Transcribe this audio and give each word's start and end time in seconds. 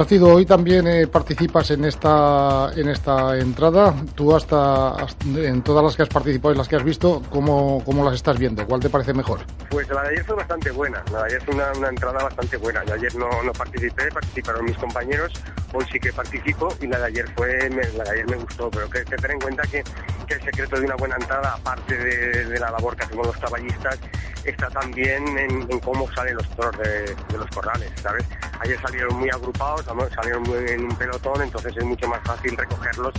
Hoy 0.00 0.46
también 0.46 0.86
eh, 0.86 1.06
participas 1.06 1.70
en 1.72 1.84
esta 1.84 2.70
en 2.74 2.88
esta 2.88 3.36
entrada. 3.36 3.94
Tú 4.14 4.34
hasta, 4.34 4.96
en 5.36 5.60
todas 5.60 5.84
las 5.84 5.94
que 5.94 6.02
has 6.02 6.08
participado 6.08 6.54
y 6.54 6.56
las 6.56 6.68
que 6.68 6.76
has 6.76 6.82
visto, 6.82 7.20
¿cómo, 7.28 7.82
¿cómo, 7.84 8.02
las 8.02 8.14
estás 8.14 8.38
viendo? 8.38 8.66
¿Cuál 8.66 8.80
te 8.80 8.88
parece 8.88 9.12
mejor? 9.12 9.40
Pues 9.68 9.86
la 9.90 10.02
de 10.04 10.08
ayer 10.08 10.24
fue 10.24 10.36
bastante 10.36 10.70
buena. 10.70 11.04
La 11.12 11.18
de 11.18 11.24
ayer 11.26 11.42
fue 11.42 11.54
una, 11.54 11.88
entrada 11.88 12.24
bastante 12.24 12.56
buena. 12.56 12.80
Ayer 12.80 13.14
no, 13.14 13.28
no, 13.42 13.52
participé, 13.52 14.10
participaron 14.10 14.64
mis 14.64 14.76
compañeros. 14.78 15.34
Hoy 15.74 15.84
sí 15.92 16.00
que 16.00 16.12
participo 16.14 16.68
y 16.80 16.86
la 16.86 16.98
de 16.98 17.04
ayer 17.04 17.30
fue 17.36 17.58
la 17.68 18.04
de 18.04 18.10
ayer 18.10 18.26
me 18.26 18.36
gustó. 18.36 18.70
Pero 18.70 18.88
que, 18.88 19.04
que 19.04 19.16
tener 19.16 19.32
en 19.32 19.40
cuenta 19.40 19.62
que, 19.64 19.84
que, 20.26 20.34
el 20.34 20.42
secreto 20.42 20.76
de 20.76 20.86
una 20.86 20.96
buena 20.96 21.16
entrada, 21.16 21.52
aparte 21.52 21.94
de, 21.94 22.44
de 22.46 22.58
la 22.58 22.70
labor 22.70 22.96
que 22.96 23.04
hacemos 23.04 23.26
los 23.26 23.36
caballistas, 23.36 23.98
está 24.44 24.68
también 24.70 25.22
en, 25.38 25.80
cómo 25.80 26.10
salen 26.12 26.36
los 26.36 26.48
toros 26.50 26.76
de, 26.78 27.36
los 27.36 27.48
corrales, 27.50 27.90
¿sabes? 28.02 28.24
Ayer 28.60 28.80
salieron 28.80 29.16
muy 29.18 29.30
agrupados, 29.30 29.84
salieron 30.14 30.42
muy 30.42 30.58
en 30.68 30.84
un 30.84 30.96
pelotón, 30.96 31.42
entonces 31.42 31.74
es 31.76 31.84
mucho 31.84 32.06
más 32.08 32.20
fácil 32.24 32.56
recogerlos 32.56 33.14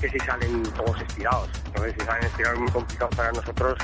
que 0.00 0.08
si 0.08 0.18
salen 0.20 0.62
todos 0.62 1.00
estirados. 1.00 1.48
Entonces, 1.66 1.94
si 1.98 2.06
salen 2.06 2.24
estirados 2.24 2.56
es 2.56 2.62
muy 2.62 2.72
complicado 2.72 3.10
para 3.16 3.32
nosotros 3.32 3.78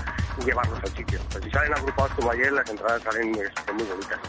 llevarlos 0.45 0.79
al 0.83 0.97
sitio. 0.97 1.21
Pero 1.33 1.45
si 1.45 1.51
salen 1.51 1.75
agrupados 1.75 2.12
como 2.12 2.30
ayer, 2.30 2.52
las 2.52 2.69
entradas 2.69 3.02
salen 3.02 3.30
muy, 3.30 3.41
muy 3.75 3.85
bonitas. 3.85 4.21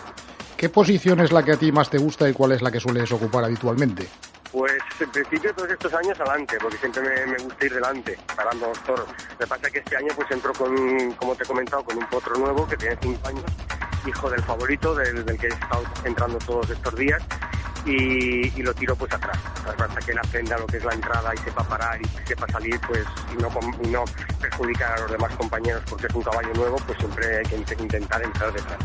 ¿Qué 0.58 0.70
posición 0.70 1.20
es 1.20 1.32
la 1.32 1.44
que 1.44 1.54
a 1.54 1.58
ti 1.58 1.72
más 1.72 1.90
te 1.90 1.98
gusta 1.98 2.30
y 2.30 2.34
cuál 2.34 2.54
es 2.54 2.62
la 2.62 2.72
que 2.72 2.80
sueles 2.80 3.12
ocupar 3.12 3.44
habitualmente? 3.44 4.08
Pues 4.52 4.74
en 5.00 5.10
principio 5.10 5.54
todos 5.56 5.72
estos 5.72 5.94
años 5.96 6.20
adelante, 6.20 6.58
porque 6.62 6.78
siempre 6.78 7.02
me, 7.26 7.38
gusta 7.44 7.66
ir 7.66 7.74
delante, 7.74 8.18
parando 8.36 8.68
los 8.68 8.84
toros. 8.84 9.08
Me 9.40 9.48
pasa 9.48 9.70
que 9.70 9.80
este 9.80 9.98
año 9.98 10.10
pues 10.16 10.30
entro 10.30 10.54
con, 10.54 11.12
como 11.14 11.36
te 11.36 11.44
he 11.44 11.48
comentado, 11.48 11.84
con 11.84 11.98
un 11.98 12.06
potro 12.08 12.36
nuevo 12.36 12.68
que 12.68 12.78
tiene 12.78 12.96
cinco 13.02 13.28
años, 13.28 13.44
hijo 14.06 14.30
del 14.30 14.42
favorito, 14.44 14.96
del, 14.96 15.26
que 15.38 15.48
he 15.48 15.50
estado 15.50 15.84
entrando 16.04 16.38
todos 16.40 16.70
estos 16.70 16.96
días, 16.96 17.22
y, 17.86 18.62
lo 18.62 18.74
tiro 18.74 18.96
pues 18.96 19.12
atrás. 19.14 19.38
Hasta 19.66 20.00
que 20.00 20.12
él 20.12 20.20
aprenda 20.20 20.58
lo 20.58 20.66
que 20.66 20.78
es 20.78 20.86
la 20.86 20.94
entrada 20.94 21.34
y 21.34 21.38
sepa 21.40 21.64
parar 21.64 22.02
y 22.02 22.06
sepa 22.26 22.48
salir, 22.48 22.80
pues 22.88 23.06
y 23.34 23.42
no, 23.42 23.50
y 23.84 23.88
no 23.88 24.06
perjudicar 24.40 24.94
a 24.94 25.02
los 25.02 25.12
demás 25.12 25.36
compañeros 25.36 25.84
porque 25.90 26.08
es 26.08 26.16
un 26.16 26.24
caballo 26.24 26.54
nuevo, 26.56 26.78
pues 26.86 26.98
siempre 26.98 27.38
hay 27.38 27.44
que 27.44 27.76
intentar 27.84 28.22
entrar 28.22 28.54
detrás. 28.54 28.80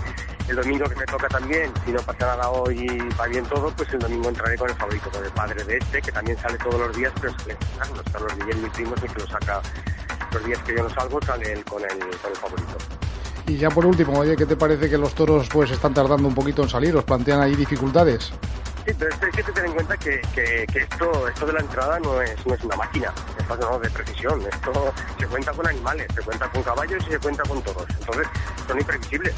El 0.49 0.57
domingo 0.57 0.87
que 0.89 0.97
me 0.97 1.05
toca 1.05 1.29
también, 1.29 1.71
si 1.85 1.93
no 1.93 2.01
pasa 2.01 2.27
nada 2.27 2.49
hoy 2.51 2.81
y 2.81 2.99
va 3.17 3.27
bien 3.27 3.45
todo, 3.45 3.71
pues 3.77 3.93
el 3.93 3.99
domingo 3.99 4.31
entraré 4.31 4.57
con 4.57 4.71
el 4.71 4.77
favorito, 4.77 5.11
con 5.11 5.25
el 5.25 5.31
padre 5.33 5.63
de 5.63 5.77
este, 5.77 6.01
que 6.01 6.11
también 6.11 6.39
sale 6.39 6.57
todos 6.59 6.81
los 6.81 6.97
días, 6.97 7.13
pero 7.21 7.39
sale, 7.39 7.57
no 7.95 8.01
están 8.01 8.23
los 8.23 8.37
Miguel, 8.39 8.57
mi 8.57 8.71
primo, 8.71 8.95
que 8.95 9.09
lo 9.09 9.27
saca 9.27 9.61
los 10.33 10.45
días 10.45 10.59
que 10.63 10.75
yo 10.75 10.83
no 10.83 10.91
salgo, 10.91 11.21
sale 11.23 11.53
él 11.53 11.65
con 11.65 11.83
el, 11.83 11.99
con 11.99 12.31
el 12.31 12.37
favorito. 12.37 13.08
Y 13.49 13.57
ya 13.57 13.71
por 13.71 13.87
último, 13.87 14.19
oye, 14.19 14.37
¿qué 14.37 14.45
te 14.45 14.57
parece 14.57 14.91
que 14.91 14.99
los 14.99 15.15
toros 15.15 15.49
pues 15.49 15.71
están 15.71 15.95
tardando 15.95 16.29
un 16.29 16.35
poquito 16.35 16.63
en 16.63 16.69
salir? 16.69 16.95
¿Os 16.95 17.05
plantean 17.05 17.41
ahí 17.41 17.57
dificultades? 17.57 18.31
Sí, 18.87 18.93
pero 18.99 19.11
es 19.11 19.37
que 19.37 19.43
tener 19.43 19.65
en 19.65 19.73
cuenta 19.73 19.97
que, 19.97 20.21
que, 20.35 20.67
esto, 20.75 21.29
esto 21.29 21.47
de 21.47 21.55
la 21.55 21.61
entrada 21.61 21.99
no 21.99 22.21
es, 22.21 22.47
no 22.47 22.55
es 22.55 22.63
una 22.63 22.77
máquina, 22.77 23.13
es 23.39 23.59
no, 23.59 23.79
de 23.79 23.89
precisión. 23.89 24.43
Esto 24.43 24.93
se 25.19 25.27
cuenta 25.27 25.53
con 25.53 25.67
animales, 25.67 26.07
se 26.15 26.23
cuenta 26.23 26.51
con 26.51 26.63
caballos 26.63 27.03
y 27.09 27.11
se 27.11 27.19
cuenta 27.19 27.43
con 27.45 27.63
toros. 27.63 27.87
Entonces, 27.99 28.29
son 28.67 28.79
imprevisibles. 28.79 29.35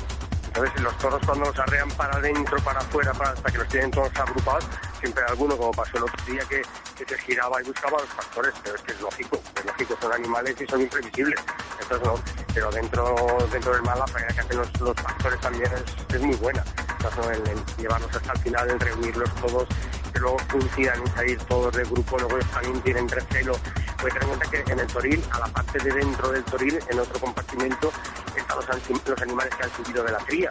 Entonces 0.53 0.83
los 0.83 0.99
toros 0.99 1.23
cuando 1.25 1.45
los 1.45 1.59
arrean 1.61 1.89
para 1.91 2.17
adentro, 2.17 2.57
para 2.65 2.81
afuera, 2.81 3.13
para, 3.13 3.31
hasta 3.31 3.53
que 3.53 3.59
los 3.59 3.69
tienen 3.69 3.93
todos 3.93 4.11
agrupados, 4.17 4.65
siempre 4.99 5.23
hay 5.23 5.31
alguno, 5.31 5.57
como 5.57 5.71
pasó 5.71 5.97
el 5.99 6.03
otro 6.03 6.25
día, 6.27 6.43
que, 6.49 6.63
que 6.97 7.15
se 7.15 7.23
giraba 7.23 7.63
y 7.63 7.67
buscaba 7.67 7.99
los 8.01 8.09
pastores, 8.09 8.53
pero 8.65 8.75
es 8.75 8.83
que 8.83 8.93
es 8.93 9.01
lógico, 9.01 9.41
es 9.57 9.65
lógico, 9.65 9.97
son 10.01 10.13
animales 10.13 10.57
y 10.61 10.67
son 10.67 10.81
imprevisibles. 10.81 11.39
Entonces 11.81 12.07
no, 12.07 12.15
pero 12.55 12.71
dentro, 12.71 13.15
dentro 13.53 13.73
del 13.73 13.83
mal 13.83 13.99
la 13.99 14.05
que 14.07 14.41
hacen 14.41 14.57
los, 14.57 14.81
los 14.81 14.95
pastores 14.95 15.41
también 15.41 15.71
es, 15.73 16.15
es 16.15 16.21
muy 16.21 16.37
buena. 16.37 16.65
Entonces, 16.97 17.41
el, 17.49 17.77
llevarlos 17.77 18.15
hasta 18.15 18.33
el 18.33 18.39
final, 18.41 18.71
el 18.71 18.81
reunirlos 18.81 19.35
todos, 19.37 19.69
que 20.13 20.21
luego 20.21 20.37
coincidan 20.51 21.03
y 21.05 21.11
salir 21.11 21.39
todos 21.45 21.73
del 21.75 21.87
grupo, 21.87 22.19
luego 22.19 22.39
también 22.53 22.81
tienen 22.83 23.09
recelo. 23.09 23.57
Puede 24.01 24.13
tener 24.15 24.23
en 24.23 24.29
cuenta 24.29 24.51
que 24.51 24.73
en 24.73 24.79
el 24.81 24.87
toril, 24.87 25.25
a 25.31 25.39
la 25.41 25.47
parte 25.47 25.79
de 25.79 25.93
dentro 25.93 26.33
del 26.33 26.45
toril, 26.45 26.79
en 26.89 26.99
otro 26.99 27.21
compartimento, 27.21 27.93
están 28.37 28.57
los, 28.57 29.09
los 29.09 29.23
animales 29.23 29.55
que 29.55 29.65
han 29.65 29.71
subido 29.77 30.05
de 30.05 30.13
la 30.13 30.19
cría, 30.19 30.51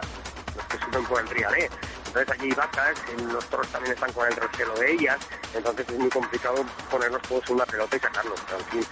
los 0.56 0.64
que 0.66 0.78
suben 0.78 1.04
por 1.04 1.20
el 1.20 1.28
trialé. 1.28 1.70
Entonces 2.06 2.34
allí 2.34 2.46
hay 2.46 2.52
vacas, 2.52 2.94
los 3.32 3.44
toros 3.46 3.68
también 3.68 3.94
están 3.94 4.12
con 4.12 4.26
el 4.26 4.34
recelo 4.34 4.74
de 4.74 4.92
ellas, 4.92 5.18
entonces 5.54 5.88
es 5.88 5.98
muy 5.98 6.10
complicado 6.10 6.64
ponerlos 6.90 7.22
todos 7.22 7.48
en 7.48 7.54
una 7.54 7.66
pelota 7.66 7.96
y 7.96 8.00
sacarlos. 8.00 8.40
Pero 8.46 8.58
en 8.58 8.66
fin, 8.66 8.86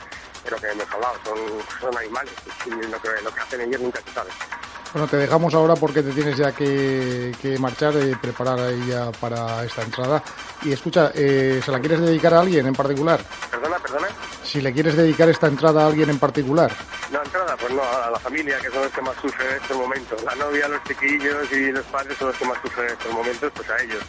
lo 0.50 0.56
que 0.56 0.68
hemos 0.68 0.90
hablado, 0.90 1.14
son, 1.24 1.38
son 1.80 1.96
animales, 1.96 2.32
y 2.66 2.70
lo 2.70 3.00
que, 3.00 3.08
lo 3.22 3.34
que 3.34 3.40
hacen 3.40 3.60
ellos 3.60 3.80
nunca 3.80 4.00
se 4.06 4.12
sabe. 4.12 4.30
Bueno, 4.92 5.06
te 5.06 5.18
dejamos 5.18 5.54
ahora 5.54 5.74
porque 5.74 6.02
te 6.02 6.12
tienes 6.12 6.36
ya 6.36 6.52
que, 6.52 7.56
marchar 7.58 7.94
y 7.96 8.14
preparar 8.14 8.58
ahí 8.58 8.86
ya 8.88 9.10
para 9.12 9.64
esta 9.64 9.82
entrada. 9.82 10.22
Y 10.62 10.72
escucha, 10.72 11.12
eh, 11.14 11.60
¿se 11.62 11.70
la 11.70 11.78
quieres 11.78 12.00
dedicar 12.00 12.32
a 12.32 12.40
alguien 12.40 12.66
en 12.66 12.74
particular? 12.74 13.20
Perdona, 13.50 13.78
perdona. 13.78 14.08
Si 14.42 14.62
le 14.62 14.72
quieres 14.72 14.96
dedicar 14.96 15.28
esta 15.28 15.46
entrada 15.46 15.84
a 15.84 15.86
alguien 15.88 16.08
en 16.08 16.18
particular. 16.18 16.72
No, 17.12 17.22
entrada, 17.22 17.54
pues 17.56 17.72
no, 17.74 17.82
a 17.82 18.10
la 18.10 18.18
familia, 18.18 18.58
que 18.60 18.70
son 18.70 18.82
los 18.82 18.92
que 18.92 19.02
más 19.02 19.14
sufren 19.20 19.48
en 19.50 19.56
estos 19.56 19.76
momentos. 19.76 20.22
La 20.24 20.34
novia, 20.36 20.68
los 20.68 20.82
chiquillos 20.84 21.52
y 21.52 21.70
los 21.70 21.84
padres 21.86 22.16
son 22.16 22.28
los 22.28 22.36
que 22.36 22.44
más 22.46 22.58
sufren 22.62 22.86
en 22.86 22.92
estos 22.92 23.12
momentos, 23.12 23.52
pues 23.54 23.70
a 23.70 23.82
ellos. 23.82 24.02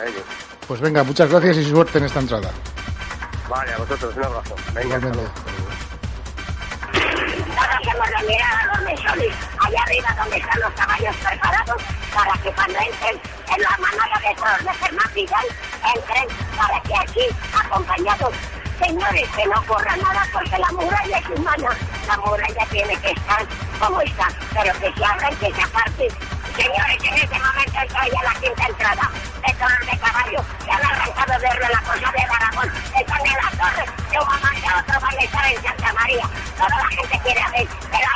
A 0.00 0.04
ellos. 0.04 0.22
Pues 0.68 0.80
venga, 0.80 1.02
muchas 1.02 1.28
gracias 1.28 1.56
y 1.56 1.68
suerte 1.68 1.98
en 1.98 2.04
esta 2.04 2.20
entrada. 2.20 2.50
Vale, 3.48 3.72
a 3.74 3.78
vosotros, 3.78 4.16
un 4.16 4.24
abrazo. 4.24 4.54
Venga, 4.74 5.00
hacemos 7.94 8.10
la 8.10 8.22
mirada 8.22 8.60
a 8.60 8.66
los 8.66 8.82
mesones, 8.82 9.34
allá 9.60 9.82
arriba 9.82 10.08
donde 10.16 10.36
están 10.36 10.60
los 10.60 10.72
caballos 10.72 11.16
preparados 11.16 11.82
para 12.12 12.32
que 12.42 12.50
cuando 12.52 12.78
entren 12.78 13.20
en 13.54 13.62
la 13.62 13.76
manada 13.78 14.18
de 14.20 14.34
toros 14.34 14.64
de 14.64 14.74
Germán 14.74 15.14
Vidal, 15.14 15.46
entren 15.94 16.28
para 16.56 16.80
que 16.82 16.96
aquí, 16.96 17.36
acompañados, 17.54 18.34
señores, 18.82 19.28
que 19.36 19.46
no 19.46 19.60
ocurra 19.60 19.96
nada 19.96 20.26
porque 20.32 20.58
la 20.58 20.72
muralla 20.72 21.18
es 21.18 21.28
humana, 21.28 21.68
la 22.08 22.16
muralla 22.18 22.66
tiene 22.70 22.96
que 22.96 23.10
estar 23.10 23.46
como 23.78 24.00
está, 24.00 24.28
pero 24.52 24.72
que 24.80 24.92
se 24.92 25.04
abra 25.04 25.30
y 25.30 25.36
que 25.36 25.54
se 25.54 25.62
aparte. 25.62 26.08
Señores, 26.56 26.98
en 27.02 27.14
este 27.14 27.38
momento 27.38 27.78
estoy 27.82 28.10
a 28.10 28.22
la 28.22 28.40
quinta 28.40 28.66
entrada. 28.66 29.10
Toros 29.54 29.86
de 29.86 29.98
caballo, 29.98 30.44
que 30.64 30.70
han 30.70 30.84
arrancado 30.84 31.38
de 31.38 31.68
la 31.68 31.80
cosa 31.80 32.12
de 32.12 32.22
Aragón, 32.22 32.72
están 32.98 33.26
en 33.26 33.32
la 33.32 33.50
torre, 33.50 33.86
de 34.10 34.18
un 34.18 34.28
amante 34.28 34.66
a 34.66 34.78
otro 34.80 35.00
van 35.00 35.14
a 35.16 35.22
estar 35.22 35.46
en 35.46 35.62
Santa 35.62 35.92
María, 35.92 36.28
quiere 37.24 37.40
abrir, 37.40 37.66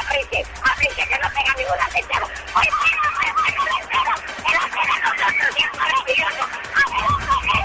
abrite, 0.04 0.44
abrite, 0.62 1.02
que 1.08 1.18
no 1.18 1.28
pega 1.30 1.52
ninguna 1.56 1.88
tentera. 1.88 2.26
¡Hoy 2.54 2.68
bueno, 2.76 3.02
hoy 3.18 3.30
bueno, 3.40 3.64
la 3.64 3.76
espera! 3.80 4.14
¡Que 4.44 4.52
la 4.52 4.62
espera 4.68 4.94
nosotros 5.02 5.48
es 5.56 5.70
maravilloso! 5.78 6.44
¡A 6.74 6.84
a 6.84 7.00
a 7.08 7.32
a 7.32 7.48
ver, 7.48 7.64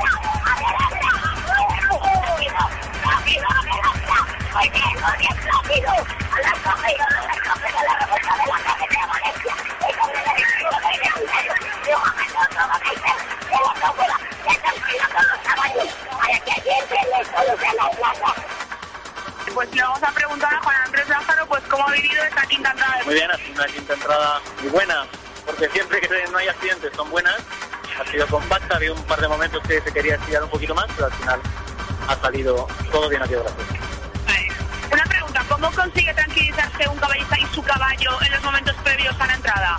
¡Hoy 4.55 4.69
bien, 4.69 4.93
muy 4.93 5.17
rápido! 5.51 5.91
¡A 6.31 6.39
la 6.39 6.51
a 6.53 6.71
a 6.71 6.79
de 6.79 6.95
la 6.95 7.35
el! 9.23 9.43
¡Y 11.83 11.93
un! 11.93 12.11
¡Que! 16.05 16.55
¡Que 16.61 16.79
que! 18.19 18.32
Pues 19.53 19.73
le 19.73 19.81
vamos 19.81 20.03
a 20.03 20.11
preguntar 20.11 20.53
a 20.53 20.61
Juan 20.61 20.75
Andrés 20.85 21.07
Lázaro 21.07 21.45
pues 21.47 21.63
cómo 21.69 21.87
ha 21.87 21.91
vivido 21.91 22.23
esta 22.23 22.41
quinta 22.43 22.71
entrada. 22.71 23.03
Muy 23.05 23.13
bien, 23.13 23.31
ha 23.31 23.37
sido 23.37 23.53
una 23.53 23.65
quinta 23.65 23.93
entrada 23.93 24.41
muy 24.61 24.69
buena, 24.71 25.05
porque 25.45 25.69
siempre 25.69 26.01
que 26.01 26.27
no 26.31 26.37
hay 26.37 26.47
accidentes 26.47 26.91
son 26.95 27.09
buenas. 27.09 27.35
Ha 27.99 28.11
sido 28.11 28.25
compacta, 28.27 28.75
había 28.75 28.91
un 28.93 29.03
par 29.03 29.21
de 29.21 29.27
momentos 29.27 29.61
que 29.67 29.79
se 29.79 29.93
quería 29.93 30.15
estirar 30.15 30.43
un 30.43 30.49
poquito 30.49 30.73
más, 30.73 30.87
pero 30.95 31.05
al 31.05 31.13
final 31.13 31.41
ha 32.07 32.15
salido 32.15 32.67
todo 32.91 33.09
bien, 33.09 33.21
ha 33.21 33.27
sido 33.27 33.43
gracioso. 33.43 33.73
Una 34.91 35.03
pregunta, 35.03 35.45
¿cómo 35.47 35.71
consigue 35.71 36.13
tranquilizarse 36.13 36.89
un 36.89 36.97
caballista 36.97 37.39
y 37.39 37.45
su 37.53 37.63
caballo 37.63 38.21
en 38.21 38.31
los 38.31 38.43
momentos 38.43 38.75
previos 38.83 39.15
a 39.19 39.27
la 39.27 39.33
entrada? 39.35 39.77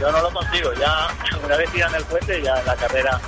Yo 0.00 0.12
no 0.12 0.20
lo 0.20 0.32
consigo, 0.32 0.72
ya 0.74 1.08
una 1.44 1.56
vez 1.56 1.70
tiran 1.70 1.94
el 1.94 2.04
puente, 2.04 2.42
ya 2.42 2.62
la 2.62 2.76
carrera, 2.76 3.20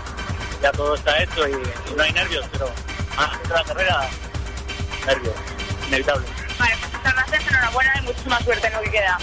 ya 0.63 0.73
todo 0.73 0.95
está 0.95 1.23
hecho 1.23 1.49
y, 1.49 1.53
no 1.97 2.03
hay 2.03 2.13
nervios, 2.13 2.47
pero 2.53 2.71
antes 3.17 3.49
de 3.49 3.55
la 3.55 3.65
carrera 3.65 4.11
nervios, 5.07 5.35
inevitable. 5.89 6.27
Vale, 6.59 6.77
muchas 6.77 7.15
gracias, 7.15 7.49
enhorabuena 7.49 7.93
y 7.99 8.03
muchísima 8.03 8.41
suerte 8.41 8.67
en 8.67 8.73
lo 8.75 8.81
que 8.83 8.91
queda. 8.91 9.19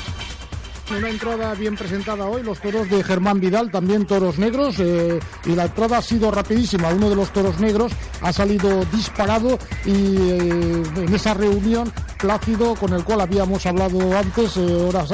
Una 0.89 1.09
entrada 1.09 1.53
bien 1.53 1.75
presentada 1.75 2.25
hoy, 2.27 2.43
los 2.43 2.61
toros 2.61 2.89
de 2.89 3.03
Germán 3.03 3.41
Vidal, 3.41 3.69
también 3.69 4.05
toros 4.05 4.39
negros, 4.39 4.79
eh, 4.79 5.19
y 5.45 5.49
la 5.49 5.65
entrada 5.65 5.97
ha 5.97 6.01
sido 6.01 6.31
rapidísima. 6.31 6.89
Uno 6.89 7.09
de 7.09 7.15
los 7.15 7.31
toros 7.33 7.59
negros 7.59 7.91
ha 8.21 8.31
salido 8.31 8.85
disparado 8.85 9.59
y 9.85 10.15
eh, 10.17 10.83
en 10.95 11.13
esa 11.13 11.33
reunión 11.33 11.91
Plácido, 12.17 12.73
con 12.73 12.93
el 12.93 13.03
cual 13.03 13.21
habíamos 13.21 13.63
hablado 13.67 14.17
antes, 14.17 14.57
eh, 14.57 14.87
horas, 14.87 15.13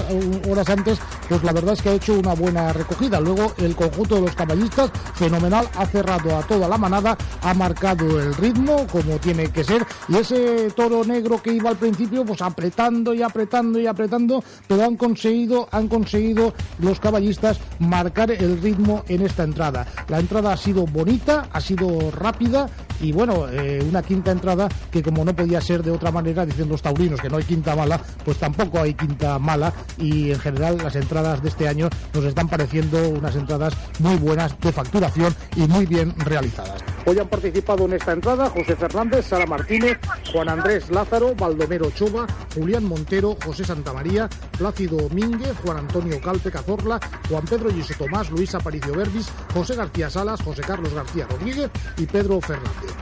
horas 0.50 0.70
antes, 0.70 1.00
pues 1.28 1.44
la 1.44 1.52
verdad 1.52 1.74
es 1.74 1.82
que 1.82 1.90
ha 1.90 1.94
hecho 1.94 2.14
una 2.14 2.34
buena 2.34 2.72
recogida. 2.72 3.20
Luego 3.20 3.54
el 3.58 3.76
conjunto 3.76 4.16
de 4.16 4.22
los 4.22 4.36
caballistas, 4.36 4.90
fenomenal, 5.16 5.68
ha 5.76 5.86
cerrado 5.86 6.38
a 6.38 6.44
toda 6.44 6.68
la 6.68 6.78
manada, 6.78 7.18
ha 7.42 7.54
marcado 7.54 8.22
el 8.22 8.34
ritmo 8.36 8.88
como 8.88 9.18
tiene 9.18 9.52
que 9.52 9.66
ser, 9.66 9.86
y 10.08 10.16
ese 10.16 10.72
toro 10.72 11.04
negro 11.04 11.42
que 11.42 11.52
iba 11.52 11.72
al 11.72 11.78
principio, 11.78 12.24
pues 12.24 12.42
apretando 12.42 13.14
y 13.14 13.22
apretando 13.22 13.80
y 13.80 13.88
apretando, 13.88 14.42
pero 14.66 14.86
han 14.86 14.96
conseguido, 14.96 15.63
han 15.72 15.88
conseguido 15.88 16.54
los 16.80 17.00
caballistas 17.00 17.60
marcar 17.80 18.32
el 18.32 18.62
ritmo 18.62 19.04
en 19.08 19.22
esta 19.22 19.44
entrada. 19.44 19.86
La 20.08 20.20
entrada 20.20 20.54
ha 20.54 20.58
sido 20.58 20.86
bonita, 20.86 21.48
ha 21.52 21.62
sido 21.62 22.12
rápida 22.12 22.70
y 23.02 23.12
bueno, 23.12 23.48
eh, 23.50 23.84
una 23.88 24.02
quinta 24.02 24.32
entrada 24.32 24.70
que 24.92 25.04
como 25.04 25.26
no 25.26 25.36
podía 25.36 25.62
ser 25.62 25.84
de 25.84 25.92
otra 25.92 26.12
manera, 26.12 26.46
dicen 26.46 26.70
los 26.70 26.82
taurinos 26.82 27.20
que 27.20 27.30
no 27.30 27.38
hay 27.38 27.44
quinta 27.44 27.76
mala, 27.76 28.00
pues 28.24 28.38
tampoco 28.38 28.80
hay 28.80 28.94
quinta 28.94 29.40
mala 29.40 29.74
y 29.98 30.32
en 30.32 30.40
general 30.40 30.78
las 30.78 30.96
entradas 30.96 31.42
de 31.42 31.50
este 31.50 31.68
año 31.68 31.90
nos 32.14 32.24
están 32.26 32.48
pareciendo 32.48 33.10
unas 33.10 33.36
entradas 33.36 33.74
muy 34.00 34.16
buenas 34.16 34.60
de 34.60 34.72
facturación 34.72 35.36
y 35.56 35.62
muy 35.62 35.86
bien 35.86 36.14
realizadas. 36.18 36.93
Hoy 37.06 37.20
han 37.20 37.28
participado 37.28 37.86
en 37.86 37.94
esta 37.94 38.14
entrada 38.14 38.50
José 38.50 38.76
Fernández, 38.76 39.28
Sara 39.28 39.46
Martínez, 39.46 40.00
Juan 40.32 40.50
Andrés 40.50 40.90
Lázaro, 40.90 41.36
Baldomero 41.36 41.92
Chova, 41.92 42.26
Julián 42.56 42.86
Montero, 42.86 43.36
José 43.44 43.66
Santamaría, 43.66 44.30
Plácido 44.58 44.98
Domínguez, 44.98 45.54
Juan 45.64 45.78
Antonio 45.78 46.22
Calpe 46.22 46.50
Cazorla, 46.50 47.00
Juan 47.30 47.44
Pedro 47.46 47.72
Giso 47.72 47.94
Tomás, 47.98 48.32
Luis 48.32 48.56
Aparicio 48.56 48.94
Verbis, 48.94 49.30
José 49.54 49.76
García 49.76 50.10
Salas, 50.10 50.42
José 50.42 50.62
Carlos 50.62 50.94
García 50.94 51.28
Rodríguez 51.30 51.70
y 51.98 52.06
Pedro 52.06 52.40
Fernández. 52.40 52.94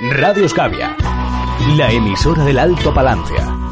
Radio 0.00 0.46
Escavia, 0.46 0.96
la 1.76 1.92
emisora 1.92 2.44
del 2.44 2.58
Alto 2.58 2.92
Palancia. 2.92 3.69